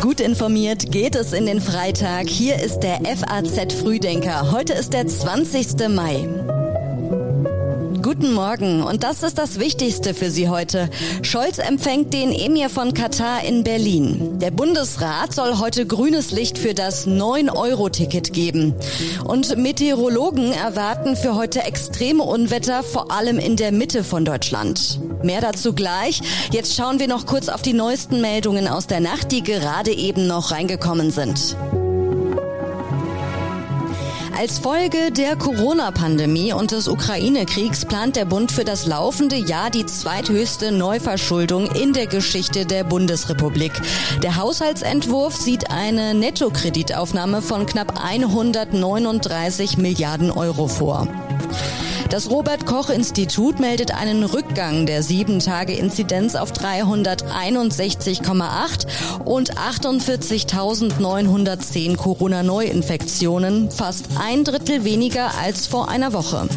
Gut 0.00 0.20
informiert 0.20 0.90
geht 0.90 1.14
es 1.14 1.32
in 1.32 1.46
den 1.46 1.60
Freitag. 1.60 2.28
Hier 2.28 2.56
ist 2.56 2.80
der 2.80 3.00
FAZ 3.04 3.74
Frühdenker. 3.74 4.52
Heute 4.52 4.72
ist 4.72 4.92
der 4.92 5.06
20. 5.06 5.88
Mai. 5.88 6.26
Guten 8.02 8.32
Morgen 8.32 8.82
und 8.82 9.04
das 9.04 9.22
ist 9.22 9.38
das 9.38 9.58
Wichtigste 9.58 10.14
für 10.14 10.30
Sie 10.30 10.48
heute. 10.48 10.88
Scholz 11.22 11.58
empfängt 11.58 12.14
den 12.14 12.32
Emir 12.32 12.70
von 12.70 12.94
Katar 12.94 13.44
in 13.44 13.64
Berlin. 13.64 14.38
Der 14.38 14.50
Bundesrat 14.50 15.34
soll 15.34 15.58
heute 15.58 15.84
grünes 15.84 16.30
Licht 16.30 16.58
für 16.58 16.74
das 16.74 17.06
9-Euro-Ticket 17.06 18.32
geben. 18.32 18.74
Und 19.24 19.56
Meteorologen 19.58 20.52
erwarten 20.52 21.16
für 21.16 21.34
heute 21.34 21.64
extreme 21.64 22.22
Unwetter, 22.22 22.82
vor 22.82 23.12
allem 23.12 23.38
in 23.38 23.56
der 23.56 23.72
Mitte 23.72 24.02
von 24.04 24.24
Deutschland. 24.24 25.00
Mehr 25.22 25.40
dazu 25.40 25.72
gleich. 25.72 26.20
Jetzt 26.52 26.74
schauen 26.74 27.00
wir 27.00 27.08
noch 27.08 27.26
kurz 27.26 27.48
auf 27.48 27.62
die 27.62 27.72
neuesten 27.72 28.20
Meldungen 28.20 28.68
aus 28.68 28.86
der 28.86 29.00
Nacht, 29.00 29.32
die 29.32 29.42
gerade 29.42 29.92
eben 29.92 30.26
noch 30.26 30.50
reingekommen 30.50 31.10
sind. 31.10 31.56
Als 34.38 34.60
Folge 34.60 35.10
der 35.10 35.34
Corona-Pandemie 35.34 36.52
und 36.52 36.70
des 36.70 36.86
Ukraine-Kriegs 36.86 37.86
plant 37.86 38.14
der 38.14 38.24
Bund 38.24 38.52
für 38.52 38.62
das 38.62 38.86
laufende 38.86 39.34
Jahr 39.34 39.68
die 39.68 39.84
zweithöchste 39.84 40.70
Neuverschuldung 40.70 41.66
in 41.72 41.92
der 41.92 42.06
Geschichte 42.06 42.64
der 42.64 42.84
Bundesrepublik. 42.84 43.72
Der 44.22 44.36
Haushaltsentwurf 44.36 45.34
sieht 45.34 45.72
eine 45.72 46.14
Nettokreditaufnahme 46.14 47.42
von 47.42 47.66
knapp 47.66 48.00
139 48.00 49.76
Milliarden 49.76 50.30
Euro 50.30 50.68
vor. 50.68 51.08
Das 52.10 52.30
Robert 52.30 52.64
Koch 52.64 52.88
Institut 52.88 53.60
meldet 53.60 53.94
einen 53.94 54.24
Rückgang 54.24 54.86
der 54.86 55.04
7-Tage-Inzidenz 55.04 56.36
auf 56.36 56.52
361,8 56.52 58.86
und 59.26 59.54
48.910 59.54 61.96
Corona-Neuinfektionen, 61.96 63.70
fast 63.70 64.06
ein 64.18 64.44
Drittel 64.44 64.84
weniger 64.84 65.32
als 65.38 65.66
vor 65.66 65.90
einer 65.90 66.14
Woche. 66.14 66.48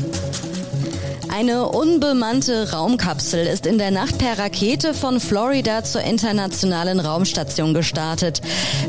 Eine 1.34 1.70
unbemannte 1.70 2.74
Raumkapsel 2.74 3.48
ist 3.48 3.66
in 3.66 3.78
der 3.78 3.90
Nacht 3.90 4.18
per 4.18 4.38
Rakete 4.38 4.94
von 4.94 5.22
Florida 5.22 5.82
zur 5.82 6.02
internationalen 6.02 7.00
Raumstation 7.00 7.73
gestartet. 7.73 8.42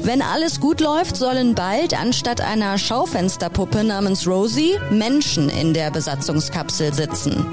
Wenn 0.03 0.23
alles 0.23 0.59
gut 0.59 0.81
läuft, 0.81 1.17
sollen 1.17 1.55
bald 1.55 1.99
anstatt 1.99 2.41
einer 2.41 2.79
Schaufensterpuppe 2.79 3.85
namens 3.85 4.27
Rosie 4.27 4.77
Menschen 4.91 5.49
in 5.51 5.73
der 5.73 5.93
Besatzungskapsel 5.93 6.93
sitzen. 6.93 7.47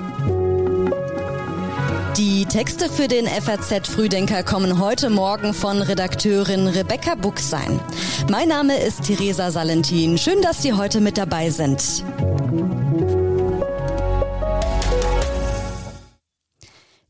Die 2.18 2.46
Texte 2.46 2.90
für 2.90 3.08
den 3.08 3.28
FAZ 3.28 3.88
Frühdenker 3.88 4.42
kommen 4.42 4.80
heute 4.80 5.12
Morgen 5.12 5.54
von 5.54 5.84
Redakteurin 5.84 6.68
Rebecca 6.68 7.14
Buchsein. 7.14 7.80
Mein 8.28 8.48
Name 8.48 8.76
ist 8.78 9.04
Theresa 9.04 9.52
Salentin. 9.52 10.18
Schön, 10.18 10.42
dass 10.42 10.64
Sie 10.64 10.74
heute 10.74 11.00
mit 11.00 11.18
dabei 11.20 11.52
sind. 11.52 12.04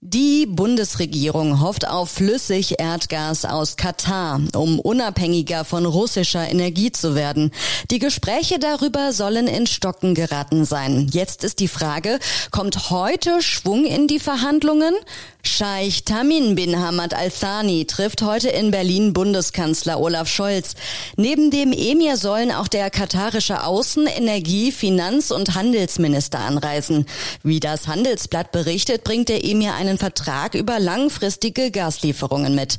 Die 0.02 0.46
Bundesregierung 0.46 1.60
hofft 1.60 1.86
auf 1.86 2.10
Flüssig-Erdgas 2.12 3.44
aus 3.44 3.76
Katar, 3.76 4.40
um 4.56 4.80
unabhängiger 4.80 5.66
von 5.66 5.86
russischer 5.86 6.50
Energie 6.50 6.94
zu 6.94 7.16
werden. 7.16 7.52
Die 7.92 8.00
Gespräche 8.00 8.60
darüber 8.60 9.12
sollen 9.12 9.48
in 9.48 9.68
Stocken 9.68 10.16
geraten 10.16 10.64
sein. 10.64 11.10
Jetzt 11.12 11.44
ist 11.44 11.60
die 11.60 11.68
Frage, 11.68 12.20
kommt 12.50 12.92
heute 12.92 13.42
Schwung 13.42 13.84
in 13.84 14.08
die 14.08 14.20
Verhandlungen? 14.20 14.94
Scheich 15.42 16.04
Tamin 16.04 16.56
bin 16.56 16.80
Hamad 16.80 17.14
Al-Thani 17.14 17.86
trifft 17.86 18.22
heute 18.22 18.50
in 18.50 18.72
Berlin 18.72 19.14
Bundeskanzler 19.14 20.00
Olaf 20.00 20.28
Scholz. 20.28 20.76
Neben 21.16 21.50
dem 21.50 21.72
Emir 21.72 22.18
sollen 22.18 22.52
auch 22.52 22.68
der 22.68 22.90
katarische 22.90 23.64
Außen-, 23.64 24.08
Energie-, 24.08 24.72
Finanz- 24.74 25.32
und 25.32 25.56
Handelsminister 25.56 26.40
anreisen. 26.40 27.06
Wie 27.42 27.62
das 27.62 27.88
Handelsblatt 27.88 28.52
berichtet, 28.52 29.06
bringt 29.06 29.30
der 29.30 29.46
Emir 29.46 29.76
einen 29.90 29.98
Vertrag 29.98 30.54
über 30.54 30.80
langfristige 30.80 31.72
Gaslieferungen 31.72 32.54
mit. 32.54 32.78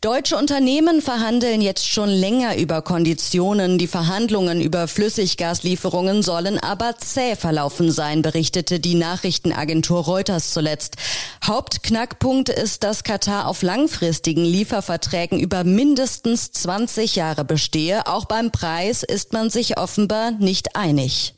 Deutsche 0.00 0.36
Unternehmen 0.36 1.02
verhandeln 1.02 1.60
jetzt 1.60 1.86
schon 1.86 2.08
länger 2.08 2.56
über 2.56 2.82
Konditionen. 2.82 3.78
Die 3.78 3.86
Verhandlungen 3.86 4.60
über 4.60 4.88
Flüssiggaslieferungen 4.88 6.22
sollen 6.22 6.58
aber 6.58 6.96
zäh 6.96 7.36
verlaufen 7.36 7.90
sein, 7.92 8.22
berichtete 8.22 8.80
die 8.80 8.94
Nachrichtenagentur 8.94 10.00
Reuters 10.00 10.52
zuletzt. 10.52 10.96
Hauptknackpunkt 11.44 12.48
ist, 12.48 12.82
dass 12.82 13.04
Katar 13.04 13.46
auf 13.48 13.62
langfristigen 13.62 14.44
Lieferverträgen 14.44 15.38
über 15.38 15.64
mindestens 15.64 16.52
20 16.52 17.16
Jahre 17.16 17.44
bestehe. 17.44 18.06
Auch 18.06 18.24
beim 18.24 18.50
Preis 18.50 19.02
ist 19.02 19.32
man 19.32 19.50
sich 19.50 19.78
offenbar 19.78 20.30
nicht 20.32 20.74
einig. 20.74 21.35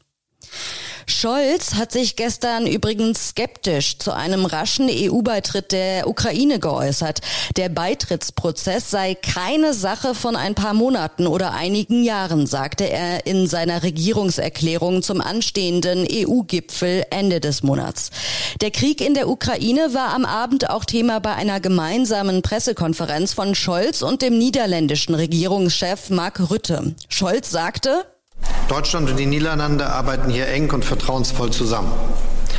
Scholz 1.10 1.74
hat 1.74 1.90
sich 1.90 2.16
gestern 2.16 2.66
übrigens 2.66 3.30
skeptisch 3.30 3.98
zu 3.98 4.12
einem 4.12 4.44
raschen 4.44 4.88
EU-Beitritt 4.90 5.72
der 5.72 6.06
Ukraine 6.06 6.60
geäußert. 6.60 7.20
Der 7.56 7.70
Beitrittsprozess 7.70 8.90
sei 8.90 9.14
keine 9.14 9.72
Sache 9.72 10.14
von 10.14 10.36
ein 10.36 10.54
paar 10.54 10.74
Monaten 10.74 11.26
oder 11.26 11.54
einigen 11.54 12.04
Jahren, 12.04 12.46
sagte 12.46 12.84
er 12.84 13.26
in 13.26 13.46
seiner 13.46 13.82
Regierungserklärung 13.82 15.02
zum 15.02 15.22
anstehenden 15.22 16.06
EU-Gipfel 16.08 17.06
Ende 17.10 17.40
des 17.40 17.62
Monats. 17.62 18.10
Der 18.60 18.70
Krieg 18.70 19.00
in 19.00 19.14
der 19.14 19.28
Ukraine 19.28 19.94
war 19.94 20.14
am 20.14 20.26
Abend 20.26 20.68
auch 20.68 20.84
Thema 20.84 21.20
bei 21.20 21.34
einer 21.34 21.58
gemeinsamen 21.58 22.42
Pressekonferenz 22.42 23.32
von 23.32 23.54
Scholz 23.54 24.02
und 24.02 24.20
dem 24.20 24.36
niederländischen 24.36 25.14
Regierungschef 25.14 26.10
Mark 26.10 26.50
Rütte. 26.50 26.94
Scholz 27.08 27.50
sagte, 27.50 28.04
Deutschland 28.68 29.10
und 29.10 29.18
die 29.18 29.26
Niederlande 29.26 29.86
arbeiten 29.86 30.30
hier 30.30 30.46
eng 30.48 30.70
und 30.72 30.84
vertrauensvoll 30.84 31.50
zusammen. 31.50 31.90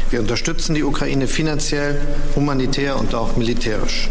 Wir 0.09 0.19
unterstützen 0.19 0.73
die 0.73 0.83
Ukraine 0.83 1.27
finanziell, 1.27 2.01
humanitär 2.35 2.99
und 2.99 3.13
auch 3.13 3.35
militärisch. 3.35 4.09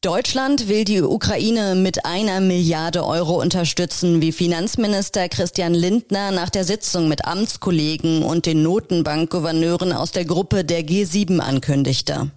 Deutschland 0.00 0.68
will 0.68 0.84
die 0.86 1.02
Ukraine 1.02 1.74
mit 1.74 2.06
einer 2.06 2.40
Milliarde 2.40 3.04
Euro 3.04 3.38
unterstützen, 3.38 4.22
wie 4.22 4.32
Finanzminister 4.32 5.28
Christian 5.28 5.74
Lindner 5.74 6.30
nach 6.30 6.48
der 6.48 6.64
Sitzung 6.64 7.06
mit 7.06 7.26
Amtskollegen 7.26 8.22
und 8.22 8.46
den 8.46 8.62
Notenbankgouverneuren 8.62 9.92
aus 9.92 10.12
der 10.12 10.24
Gruppe 10.24 10.64
der 10.64 10.80
G7 10.86 11.40
ankündigte. 11.40 12.30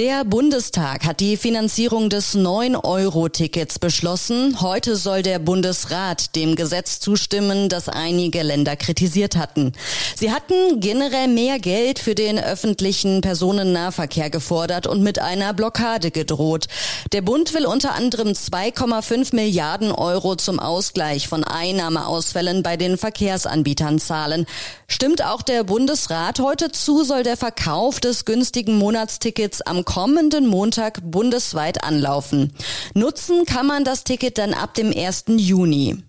Der 0.00 0.24
Bundestag 0.24 1.04
hat 1.04 1.20
die 1.20 1.36
Finanzierung 1.36 2.08
des 2.08 2.34
9-Euro-Tickets 2.34 3.78
beschlossen. 3.78 4.62
Heute 4.62 4.96
soll 4.96 5.20
der 5.20 5.38
Bundesrat 5.38 6.34
dem 6.36 6.56
Gesetz 6.56 7.00
zustimmen, 7.00 7.68
das 7.68 7.90
einige 7.90 8.42
Länder 8.42 8.76
kritisiert 8.76 9.36
hatten. 9.36 9.74
Sie 10.16 10.32
hatten 10.32 10.80
generell 10.80 11.28
mehr 11.28 11.58
Geld 11.58 11.98
für 11.98 12.14
den 12.14 12.38
öffentlichen 12.38 13.20
Personennahverkehr 13.20 14.30
gefordert 14.30 14.86
und 14.86 15.02
mit 15.02 15.18
einer 15.18 15.52
Blockade 15.52 16.10
gedroht. 16.10 16.68
Der 17.12 17.20
Bund 17.20 17.52
will 17.52 17.66
unter 17.66 17.92
anderem 17.92 18.28
2,5 18.28 19.34
Milliarden 19.36 19.92
Euro 19.92 20.34
zum 20.34 20.60
Ausgleich 20.60 21.28
von 21.28 21.44
Einnahmeausfällen 21.44 22.62
bei 22.62 22.78
den 22.78 22.96
Verkehrsanbietern 22.96 23.98
zahlen. 23.98 24.46
Stimmt 24.88 25.22
auch 25.22 25.42
der 25.42 25.62
Bundesrat 25.62 26.40
heute 26.40 26.72
zu, 26.72 27.04
soll 27.04 27.22
der 27.22 27.36
Verkauf 27.36 28.00
des 28.00 28.24
günstigen 28.24 28.78
Monatstickets 28.78 29.60
am 29.60 29.84
kommenden 29.92 30.46
Montag 30.46 31.00
bundesweit 31.02 31.82
anlaufen. 31.82 32.52
Nutzen 32.94 33.44
kann 33.44 33.66
man 33.66 33.82
das 33.82 34.04
Ticket 34.04 34.38
dann 34.38 34.54
ab 34.54 34.74
dem 34.74 34.96
1. 34.96 35.24
Juni. 35.36 36.00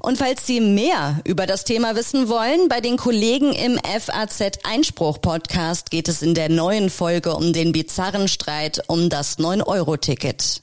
Und 0.00 0.16
falls 0.16 0.46
Sie 0.46 0.62
mehr 0.62 1.20
über 1.24 1.46
das 1.46 1.64
Thema 1.64 1.94
wissen 1.94 2.30
wollen, 2.30 2.70
bei 2.70 2.80
den 2.80 2.96
Kollegen 2.96 3.52
im 3.52 3.78
FAZ 3.78 4.60
Einspruch 4.64 5.20
Podcast 5.20 5.90
geht 5.90 6.08
es 6.08 6.22
in 6.22 6.34
der 6.34 6.48
neuen 6.48 6.88
Folge 6.88 7.34
um 7.34 7.52
den 7.52 7.72
bizarren 7.72 8.28
Streit 8.28 8.82
um 8.86 9.10
das 9.10 9.38
9-Euro-Ticket. 9.38 10.62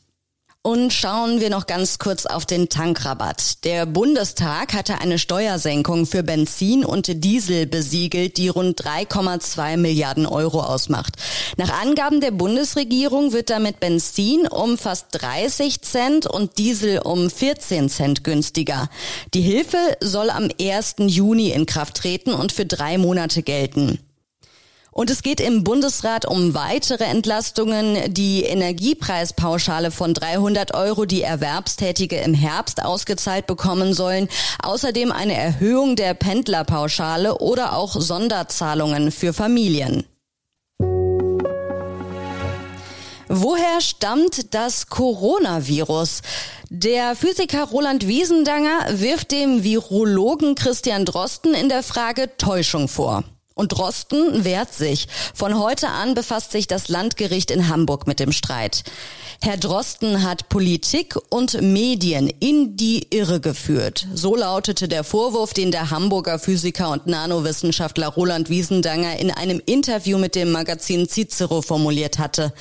Und 0.65 0.93
schauen 0.93 1.41
wir 1.41 1.51
noch 1.51 1.67
ganz 1.67 1.99
kurz 1.99 2.25
auf 2.25 2.47
den 2.47 2.69
Tankrabatt. 2.69 3.63
Der 3.65 3.85
Bundestag 3.85 4.73
hatte 4.73 4.99
eine 4.99 5.19
Steuersenkung 5.19 6.07
für 6.07 6.23
Benzin 6.23 6.83
und 6.83 7.23
Diesel 7.23 7.67
besiegelt, 7.67 8.37
die 8.37 8.47
rund 8.47 8.81
3,2 8.81 9.77
Milliarden 9.77 10.25
Euro 10.25 10.63
ausmacht. 10.63 11.17
Nach 11.57 11.69
Angaben 11.69 12.19
der 12.19 12.31
Bundesregierung 12.31 13.31
wird 13.31 13.51
damit 13.51 13.79
Benzin 13.79 14.47
um 14.47 14.79
fast 14.79 15.09
30 15.11 15.83
Cent 15.83 16.25
und 16.25 16.57
Diesel 16.57 16.97
um 16.97 17.29
14 17.29 17.87
Cent 17.87 18.23
günstiger. 18.23 18.89
Die 19.35 19.41
Hilfe 19.41 19.77
soll 20.01 20.31
am 20.31 20.49
1. 20.59 20.95
Juni 20.97 21.51
in 21.51 21.67
Kraft 21.67 21.97
treten 21.97 22.33
und 22.33 22.51
für 22.51 22.65
drei 22.65 22.97
Monate 22.97 23.43
gelten. 23.43 23.99
Und 24.97 25.09
es 25.09 25.23
geht 25.23 25.41
im 25.41 25.65
Bundesrat 25.65 26.25
um 26.25 26.53
weitere 26.53 27.03
Entlastungen. 27.03 28.13
Die 28.13 28.43
Energiepreispauschale 28.43 29.91
von 29.91 30.13
300 30.13 30.73
Euro, 30.73 31.03
die 31.03 31.21
Erwerbstätige 31.21 32.15
im 32.15 32.33
Herbst 32.33 32.81
ausgezahlt 32.81 33.45
bekommen 33.45 33.93
sollen. 33.93 34.29
Außerdem 34.63 35.11
eine 35.11 35.33
Erhöhung 35.33 35.97
der 35.97 36.13
Pendlerpauschale 36.13 37.39
oder 37.39 37.73
auch 37.75 37.99
Sonderzahlungen 37.99 39.11
für 39.11 39.33
Familien. 39.33 40.05
Woher 43.27 43.81
stammt 43.81 44.53
das 44.53 44.87
Coronavirus? 44.87 46.21
Der 46.69 47.17
Physiker 47.17 47.65
Roland 47.65 48.07
Wiesendanger 48.07 48.79
wirft 48.91 49.33
dem 49.33 49.61
Virologen 49.65 50.55
Christian 50.55 51.03
Drosten 51.03 51.53
in 51.53 51.67
der 51.67 51.83
Frage 51.83 52.37
Täuschung 52.37 52.87
vor. 52.87 53.25
Und 53.57 53.71
Drosten 53.71 54.43
wehrt 54.43 54.73
sich. 54.73 55.07
Von 55.33 55.57
heute 55.57 55.87
an 55.87 56.13
befasst 56.13 56.51
sich 56.51 56.67
das 56.67 56.89
Landgericht 56.89 57.51
in 57.51 57.69
Hamburg 57.69 58.05
mit 58.05 58.19
dem 58.19 58.33
Streit. 58.33 58.83
Herr 59.41 59.55
Drosten 59.55 60.23
hat 60.23 60.49
Politik 60.49 61.15
und 61.29 61.61
Medien 61.61 62.27
in 62.39 62.75
die 62.75 63.07
Irre 63.11 63.39
geführt. 63.39 64.07
So 64.13 64.35
lautete 64.35 64.89
der 64.89 65.05
Vorwurf, 65.05 65.53
den 65.53 65.71
der 65.71 65.89
Hamburger 65.89 66.37
Physiker 66.37 66.91
und 66.91 67.07
Nanowissenschaftler 67.07 68.07
Roland 68.09 68.49
Wiesendanger 68.49 69.19
in 69.19 69.31
einem 69.31 69.61
Interview 69.65 70.17
mit 70.17 70.35
dem 70.35 70.51
Magazin 70.51 71.07
Cicero 71.07 71.61
formuliert 71.61 72.19
hatte. 72.19 72.51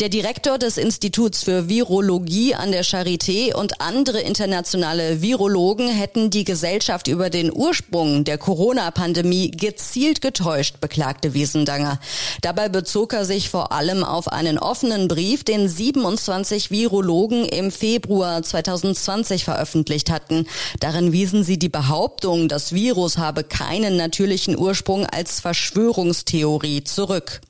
Der 0.00 0.10
Direktor 0.10 0.58
des 0.58 0.76
Instituts 0.76 1.44
für 1.44 1.70
Virologie 1.70 2.54
an 2.54 2.72
der 2.72 2.84
Charité 2.84 3.54
und 3.54 3.80
andere 3.80 4.20
internationale 4.20 5.22
Virologen 5.22 5.88
hätten 5.88 6.28
die 6.28 6.44
Gesellschaft 6.44 7.08
über 7.08 7.30
den 7.30 7.50
Ursprung 7.50 8.24
der 8.24 8.36
Corona-Pandemie 8.36 9.50
gezielt 9.50 10.25
getäuscht, 10.26 10.80
beklagte 10.80 11.34
Wiesendanger. 11.34 12.00
Dabei 12.42 12.68
bezog 12.68 13.12
er 13.12 13.24
sich 13.24 13.48
vor 13.48 13.70
allem 13.70 14.02
auf 14.02 14.26
einen 14.26 14.58
offenen 14.58 15.06
Brief, 15.06 15.44
den 15.44 15.68
27 15.68 16.72
Virologen 16.72 17.44
im 17.44 17.70
Februar 17.70 18.42
2020 18.42 19.44
veröffentlicht 19.44 20.10
hatten. 20.10 20.48
Darin 20.80 21.12
wiesen 21.12 21.44
sie 21.44 21.60
die 21.60 21.68
Behauptung, 21.68 22.48
das 22.48 22.72
Virus 22.72 23.18
habe 23.18 23.44
keinen 23.44 23.96
natürlichen 23.96 24.58
Ursprung 24.58 25.06
als 25.06 25.38
Verschwörungstheorie 25.38 26.82
zurück. 26.82 27.40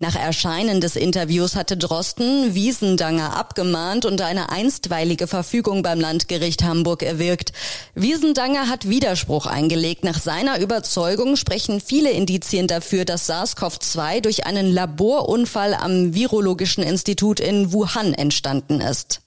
Nach 0.00 0.14
Erscheinen 0.14 0.80
des 0.80 0.94
Interviews 0.94 1.56
hatte 1.56 1.76
Drosten 1.76 2.54
Wiesendanger 2.54 3.36
abgemahnt 3.36 4.04
und 4.04 4.20
eine 4.20 4.50
einstweilige 4.50 5.26
Verfügung 5.26 5.82
beim 5.82 5.98
Landgericht 5.98 6.62
Hamburg 6.62 7.02
erwirkt. 7.02 7.52
Wiesendanger 7.96 8.68
hat 8.68 8.88
Widerspruch 8.88 9.46
eingelegt. 9.46 10.04
Nach 10.04 10.20
seiner 10.20 10.60
Überzeugung 10.60 11.34
sprechen 11.34 11.80
viele 11.80 12.12
Indizien 12.12 12.68
dafür, 12.68 13.04
dass 13.04 13.28
SARS-CoV-2 13.28 14.20
durch 14.20 14.46
einen 14.46 14.72
Laborunfall 14.72 15.74
am 15.74 16.14
Virologischen 16.14 16.84
Institut 16.84 17.40
in 17.40 17.72
Wuhan 17.72 18.14
entstanden 18.14 18.80
ist. 18.80 19.22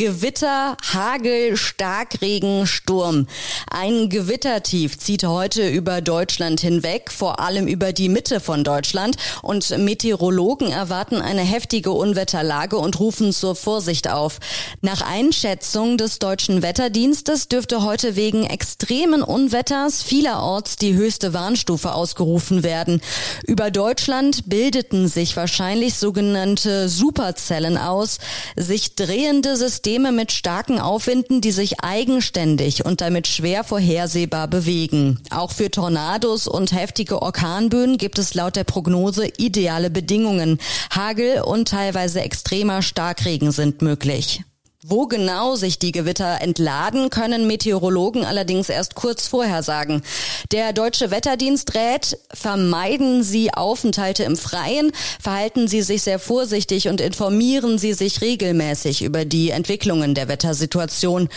Gewitter, 0.00 0.78
Hagel, 0.94 1.58
Starkregen, 1.58 2.66
Sturm. 2.66 3.26
Ein 3.70 4.08
Gewittertief 4.08 4.96
zieht 4.96 5.24
heute 5.24 5.68
über 5.68 6.00
Deutschland 6.00 6.62
hinweg, 6.62 7.12
vor 7.12 7.38
allem 7.38 7.66
über 7.66 7.92
die 7.92 8.08
Mitte 8.08 8.40
von 8.40 8.64
Deutschland. 8.64 9.18
Und 9.42 9.76
Meteorologen 9.76 10.72
erwarten 10.72 11.16
eine 11.16 11.42
heftige 11.42 11.90
Unwetterlage 11.90 12.78
und 12.78 12.98
rufen 12.98 13.34
zur 13.34 13.54
Vorsicht 13.54 14.08
auf. 14.08 14.38
Nach 14.80 15.02
Einschätzung 15.02 15.98
des 15.98 16.18
deutschen 16.18 16.62
Wetterdienstes 16.62 17.48
dürfte 17.48 17.82
heute 17.82 18.16
wegen 18.16 18.46
extremen 18.46 19.22
Unwetters 19.22 20.02
vielerorts 20.02 20.76
die 20.76 20.94
höchste 20.94 21.34
Warnstufe 21.34 21.92
ausgerufen 21.92 22.62
werden. 22.62 23.02
Über 23.46 23.70
Deutschland 23.70 24.48
bildeten 24.48 25.08
sich 25.08 25.36
wahrscheinlich 25.36 25.96
sogenannte 25.96 26.88
Superzellen 26.88 27.76
aus, 27.76 28.16
sich 28.56 28.94
drehende 28.94 29.58
Systeme 29.58 29.89
Systeme 29.90 30.12
mit 30.12 30.30
starken 30.30 30.78
Aufwinden, 30.78 31.40
die 31.40 31.50
sich 31.50 31.80
eigenständig 31.80 32.84
und 32.84 33.00
damit 33.00 33.26
schwer 33.26 33.64
vorhersehbar 33.64 34.46
bewegen. 34.46 35.18
Auch 35.30 35.50
für 35.50 35.68
Tornados 35.68 36.46
und 36.46 36.70
heftige 36.70 37.20
Orkanböen 37.22 37.98
gibt 37.98 38.20
es 38.20 38.34
laut 38.34 38.54
der 38.54 38.62
Prognose 38.62 39.26
ideale 39.36 39.90
Bedingungen. 39.90 40.60
Hagel 40.94 41.40
und 41.40 41.66
teilweise 41.66 42.20
extremer 42.20 42.82
Starkregen 42.82 43.50
sind 43.50 43.82
möglich. 43.82 44.44
Wo 44.82 45.06
genau 45.06 45.56
sich 45.56 45.78
die 45.78 45.92
Gewitter 45.92 46.40
entladen, 46.40 47.10
können 47.10 47.46
Meteorologen 47.46 48.24
allerdings 48.24 48.70
erst 48.70 48.94
kurz 48.94 49.26
vorher 49.26 49.62
sagen. 49.62 50.00
Der 50.52 50.72
deutsche 50.72 51.10
Wetterdienst 51.10 51.74
rät, 51.74 52.18
vermeiden 52.32 53.22
Sie 53.22 53.52
Aufenthalte 53.52 54.22
im 54.22 54.36
Freien, 54.36 54.90
verhalten 55.20 55.68
Sie 55.68 55.82
sich 55.82 56.00
sehr 56.00 56.18
vorsichtig 56.18 56.88
und 56.88 57.02
informieren 57.02 57.76
Sie 57.76 57.92
sich 57.92 58.22
regelmäßig 58.22 59.02
über 59.02 59.26
die 59.26 59.50
Entwicklungen 59.50 60.14
der 60.14 60.28
Wettersituation. 60.28 61.28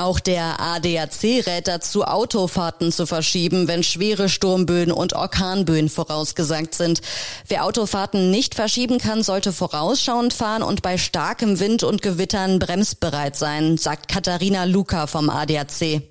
Auch 0.00 0.18
der 0.18 0.58
ADAC 0.60 1.46
rät 1.46 1.68
dazu, 1.68 2.04
Autofahrten 2.04 2.90
zu 2.90 3.04
verschieben, 3.04 3.68
wenn 3.68 3.82
schwere 3.82 4.30
Sturmböen 4.30 4.92
und 4.92 5.12
Orkanböen 5.12 5.90
vorausgesagt 5.90 6.74
sind. 6.74 7.02
Wer 7.48 7.66
Autofahrten 7.66 8.30
nicht 8.30 8.54
verschieben 8.54 8.96
kann, 8.96 9.22
sollte 9.22 9.52
vorausschauend 9.52 10.32
fahren 10.32 10.62
und 10.62 10.80
bei 10.80 10.96
starkem 10.96 11.60
Wind 11.60 11.82
und 11.82 12.00
Gewittern 12.00 12.58
bremsbereit 12.58 13.36
sein, 13.36 13.76
sagt 13.76 14.08
Katharina 14.08 14.64
Luca 14.64 15.06
vom 15.06 15.28
ADAC. 15.28 16.09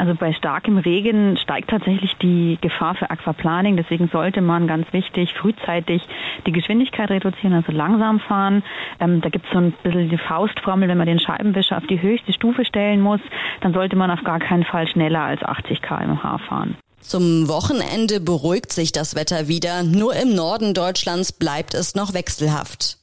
Also 0.00 0.14
bei 0.14 0.32
starkem 0.32 0.78
Regen 0.78 1.36
steigt 1.36 1.68
tatsächlich 1.68 2.16
die 2.22 2.56
Gefahr 2.62 2.94
für 2.94 3.10
Aquaplaning. 3.10 3.76
Deswegen 3.76 4.08
sollte 4.08 4.40
man 4.40 4.66
ganz 4.66 4.90
wichtig 4.94 5.34
frühzeitig 5.34 6.00
die 6.46 6.52
Geschwindigkeit 6.52 7.10
reduzieren, 7.10 7.52
also 7.52 7.70
langsam 7.70 8.18
fahren. 8.18 8.62
Ähm, 8.98 9.20
da 9.20 9.28
gibt 9.28 9.44
es 9.44 9.52
so 9.52 9.58
ein 9.58 9.74
bisschen 9.82 10.08
die 10.08 10.16
Faustformel, 10.16 10.88
wenn 10.88 10.96
man 10.96 11.06
den 11.06 11.20
Scheibenwischer 11.20 11.76
auf 11.76 11.86
die 11.86 12.00
höchste 12.00 12.32
Stufe 12.32 12.64
stellen 12.64 13.02
muss, 13.02 13.20
dann 13.60 13.74
sollte 13.74 13.94
man 13.94 14.10
auf 14.10 14.24
gar 14.24 14.38
keinen 14.38 14.64
Fall 14.64 14.88
schneller 14.88 15.20
als 15.20 15.42
80 15.42 15.82
km/h 15.82 16.38
fahren. 16.48 16.78
Zum 17.00 17.48
Wochenende 17.48 18.20
beruhigt 18.20 18.72
sich 18.72 18.92
das 18.92 19.14
Wetter 19.14 19.48
wieder. 19.48 19.82
Nur 19.82 20.16
im 20.16 20.34
Norden 20.34 20.72
Deutschlands 20.72 21.30
bleibt 21.30 21.74
es 21.74 21.94
noch 21.94 22.14
wechselhaft. 22.14 22.96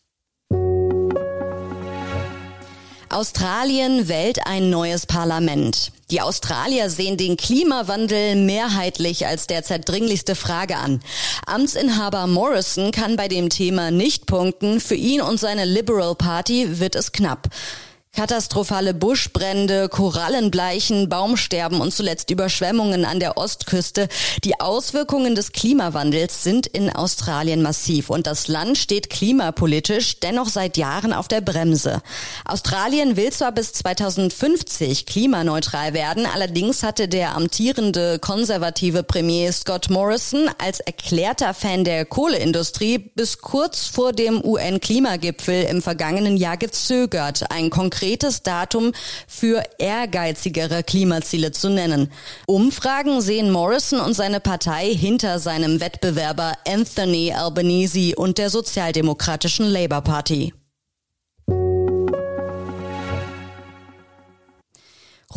Australien 3.09 4.09
wählt 4.09 4.39
ein 4.47 4.71
neues 4.71 5.05
Parlament. 5.05 5.91
Die 6.09 6.21
Australier 6.21 6.89
sehen 6.89 7.17
den 7.17 7.35
Klimawandel 7.35 8.35
mehrheitlich 8.35 9.27
als 9.27 9.45
derzeit 9.45 9.89
dringlichste 9.89 10.35
Frage 10.35 10.77
an. 10.77 11.01
Amtsinhaber 11.45 12.27
Morrison 12.27 12.91
kann 12.91 13.17
bei 13.17 13.27
dem 13.27 13.49
Thema 13.49 13.91
nicht 13.91 14.25
punkten. 14.25 14.79
Für 14.79 14.95
ihn 14.95 15.19
und 15.19 15.37
seine 15.37 15.65
Liberal 15.65 16.15
Party 16.15 16.79
wird 16.79 16.95
es 16.95 17.11
knapp. 17.11 17.49
Katastrophale 18.17 18.95
Buschbrände, 18.95 19.89
Korallenbleichen, 19.89 21.07
Baumsterben 21.07 21.79
und 21.81 21.93
zuletzt 21.93 22.31
Überschwemmungen 22.31 23.05
an 23.05 23.19
der 23.19 23.37
Ostküste. 23.37 24.07
Die 24.43 24.59
Auswirkungen 24.59 25.35
des 25.35 25.51
Klimawandels 25.51 26.41
sind 26.41 26.65
in 26.65 26.89
Australien 26.89 27.61
massiv 27.61 28.09
und 28.09 28.25
das 28.25 28.47
Land 28.47 28.79
steht 28.79 29.11
klimapolitisch 29.11 30.19
dennoch 30.19 30.49
seit 30.49 30.77
Jahren 30.77 31.13
auf 31.13 31.27
der 31.27 31.41
Bremse. 31.41 32.01
Australien 32.43 33.17
will 33.17 33.31
zwar 33.31 33.51
bis 33.51 33.73
2050 33.73 35.05
klimaneutral 35.05 35.93
werden, 35.93 36.25
allerdings 36.25 36.81
hatte 36.81 37.07
der 37.07 37.35
amtierende 37.35 38.17
konservative 38.17 39.03
Premier 39.03 39.53
Scott 39.53 39.91
Morrison 39.91 40.49
als 40.57 40.79
erklärter 40.79 41.53
Fan 41.53 41.83
der 41.83 42.03
Kohleindustrie 42.05 42.97
bis 42.97 43.37
kurz 43.37 43.85
vor 43.85 44.11
dem 44.11 44.43
UN-Klimagipfel 44.43 45.65
im 45.65 45.83
vergangenen 45.83 46.35
Jahr 46.35 46.57
gezögert, 46.57 47.51
ein 47.51 47.69
konkretes 47.69 47.96
konkretes 47.97 48.43
Datum 48.43 48.91
für 49.27 49.63
ehrgeizigere 49.79 50.83
Klimaziele 50.83 51.51
zu 51.51 51.69
nennen. 51.69 52.11
Umfragen 52.45 53.21
sehen 53.21 53.49
Morrison 53.49 53.99
und 53.99 54.13
seine 54.13 54.39
Partei 54.39 54.93
hinter 54.93 55.39
seinem 55.39 55.79
Wettbewerber 55.79 56.53
Anthony 56.67 57.33
Albanese 57.33 58.15
und 58.15 58.37
der 58.37 58.51
sozialdemokratischen 58.51 59.65
Labour 59.65 60.01
Party. 60.01 60.53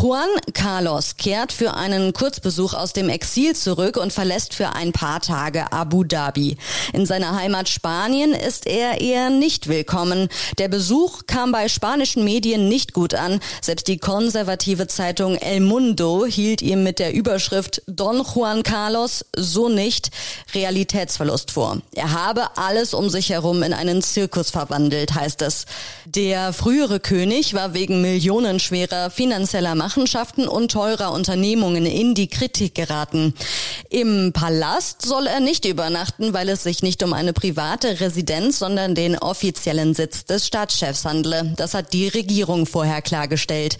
Juan 0.03 0.31
Carlos 0.55 1.17
kehrt 1.19 1.53
für 1.53 1.75
einen 1.75 2.15
Kurzbesuch 2.15 2.73
aus 2.73 2.95
dem 2.95 3.11
Exil 3.11 3.55
zurück 3.55 3.99
und 3.99 4.15
verlässt 4.15 4.55
für 4.55 4.71
ein 4.71 4.93
paar 4.93 5.21
Tage 5.21 5.73
Abu 5.73 6.05
Dhabi. 6.05 6.57
In 6.95 7.05
seiner 7.05 7.37
Heimat 7.37 7.69
Spanien 7.69 8.33
ist 8.33 8.67
er 8.67 9.03
eher 9.03 9.29
nicht 9.29 9.69
willkommen. 9.69 10.31
Der 10.57 10.69
Besuch 10.69 11.27
kam 11.27 11.53
bei 11.53 11.69
spanischen 11.69 12.25
Medien 12.25 12.67
nicht 12.67 12.95
gut 12.95 13.13
an. 13.13 13.41
Selbst 13.61 13.89
die 13.89 13.99
konservative 13.99 14.87
Zeitung 14.87 15.37
El 15.37 15.61
Mundo 15.61 16.25
hielt 16.25 16.63
ihm 16.63 16.83
mit 16.83 16.99
der 16.99 17.13
Überschrift 17.13 17.83
Don 17.87 18.25
Juan 18.25 18.63
Carlos 18.63 19.27
so 19.37 19.69
nicht 19.69 20.13
Realitätsverlust 20.55 21.51
vor. 21.51 21.83
Er 21.95 22.13
habe 22.13 22.57
alles 22.57 22.95
um 22.95 23.11
sich 23.11 23.29
herum 23.29 23.63
in 23.63 23.75
einen 23.75 24.01
Zirkus 24.01 24.49
verwandelt, 24.49 25.15
heißt 25.15 25.43
es. 25.43 25.67
Der 26.07 26.55
frühere 26.55 27.01
König 27.01 27.53
war 27.53 27.75
wegen 27.75 28.01
millionenschwerer 28.01 29.11
finanzieller 29.11 29.75
Macht 29.75 29.90
Machenschaften 29.91 30.47
und 30.47 30.71
teurer 30.71 31.11
Unternehmungen 31.11 31.85
in 31.85 32.15
die 32.15 32.29
Kritik 32.29 32.77
geraten. 32.77 33.35
Im 33.89 34.33
Palast 34.33 35.03
soll 35.03 35.27
er 35.27 35.41
nicht 35.41 35.65
übernachten, 35.65 36.33
weil 36.33 36.49
es 36.49 36.63
sich 36.63 36.85
nicht 36.85 37.03
um 37.03 37.13
eine 37.13 37.33
private 37.33 37.99
Residenz, 37.99 38.61
sondern 38.61 38.95
den 38.95 39.19
offiziellen 39.19 39.95
Sitz 39.95 40.25
des 40.27 40.47
Staatschefs 40.47 41.05
handle. 41.05 41.55
Das 41.57 41.75
hat 41.75 41.93
die 41.93 42.07
Regierung 42.07 42.67
vorher 42.67 43.03
klargestellt. 43.03 43.79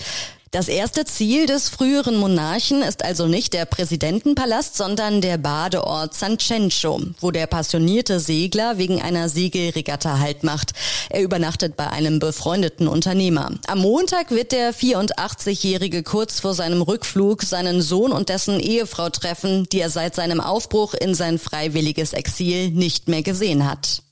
Das 0.53 0.67
erste 0.67 1.05
Ziel 1.05 1.47
des 1.47 1.69
früheren 1.69 2.17
Monarchen 2.17 2.83
ist 2.83 3.05
also 3.05 3.29
nicht 3.29 3.53
der 3.53 3.67
Präsidentenpalast, 3.67 4.77
sondern 4.77 5.21
der 5.21 5.39
Badeort 5.39 6.13
San 6.13 6.41
Cencio, 6.41 7.01
wo 7.21 7.31
der 7.31 7.47
passionierte 7.47 8.19
Segler 8.19 8.77
wegen 8.77 9.01
einer 9.01 9.29
Segelregatta 9.29 10.19
Halt 10.19 10.43
macht. 10.43 10.73
Er 11.09 11.23
übernachtet 11.23 11.77
bei 11.77 11.87
einem 11.87 12.19
befreundeten 12.19 12.89
Unternehmer. 12.89 13.53
Am 13.69 13.79
Montag 13.79 14.33
wird 14.33 14.51
der 14.51 14.75
84-Jährige 14.75 16.03
kurz 16.03 16.41
vor 16.41 16.55
seinem 16.55 16.83
Rückflug 16.83 17.45
seinen 17.45 17.81
Sohn 17.81 18.11
und 18.11 18.29
dessen 18.29 18.59
Ehefrau 18.59 19.09
treffen, 19.09 19.69
die 19.71 19.81
er 19.81 19.91
seit 19.91 20.17
seinem 20.17 20.41
Aufbruch 20.41 20.95
in 20.95 21.15
sein 21.15 21.39
freiwilliges 21.39 22.13
Exil 22.13 22.71
nicht 22.71 23.07
mehr 23.07 23.23
gesehen 23.23 23.71
hat. 23.71 24.03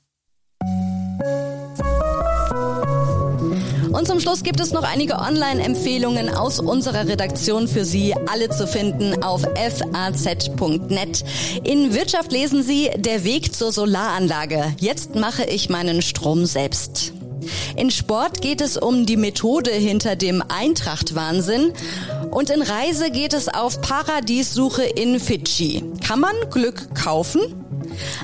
Und 3.99 4.07
zum 4.07 4.21
Schluss 4.21 4.43
gibt 4.43 4.61
es 4.61 4.71
noch 4.71 4.83
einige 4.83 5.19
Online-Empfehlungen 5.19 6.29
aus 6.29 6.61
unserer 6.61 7.05
Redaktion 7.05 7.67
für 7.67 7.83
Sie, 7.83 8.15
alle 8.31 8.49
zu 8.49 8.65
finden 8.65 9.21
auf 9.21 9.41
faz.net. 9.41 11.25
In 11.65 11.93
Wirtschaft 11.93 12.31
lesen 12.31 12.63
Sie 12.63 12.89
Der 12.95 13.25
Weg 13.25 13.53
zur 13.53 13.73
Solaranlage. 13.73 14.73
Jetzt 14.79 15.15
mache 15.15 15.43
ich 15.43 15.69
meinen 15.69 16.01
Strom 16.01 16.45
selbst. 16.45 17.11
In 17.75 17.91
Sport 17.91 18.41
geht 18.41 18.61
es 18.61 18.77
um 18.77 19.05
die 19.05 19.17
Methode 19.17 19.71
hinter 19.71 20.15
dem 20.15 20.41
Eintracht-Wahnsinn. 20.47 21.73
Und 22.31 22.49
in 22.49 22.61
Reise 22.61 23.09
geht 23.11 23.33
es 23.33 23.47
auf 23.49 23.81
Paradiessuche 23.81 24.83
in 24.83 25.19
Fidschi. 25.19 25.83
Kann 26.05 26.19
man 26.19 26.35
Glück 26.51 26.93
kaufen? 26.95 27.41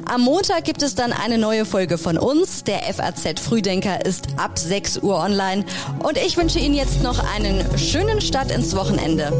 Am 0.05 0.21
Montag 0.21 0.63
gibt 0.63 0.83
es 0.83 0.95
dann 0.95 1.11
eine 1.11 1.37
neue 1.37 1.65
Folge 1.65 1.97
von 1.97 2.17
uns. 2.17 2.63
Der 2.63 2.81
FAZ 2.81 3.39
Frühdenker 3.39 4.05
ist 4.05 4.27
ab 4.37 4.59
6 4.59 4.99
Uhr 4.99 5.17
online. 5.17 5.65
Und 6.03 6.17
ich 6.17 6.37
wünsche 6.37 6.59
Ihnen 6.59 6.75
jetzt 6.75 7.01
noch 7.01 7.19
einen 7.35 7.65
schönen 7.77 8.21
Start 8.21 8.51
ins 8.51 8.75
Wochenende. 8.75 9.31